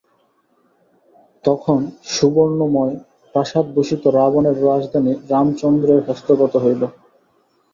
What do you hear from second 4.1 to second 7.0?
রাবণের রাজধানী রামচন্দ্রের হস্তগত হইল।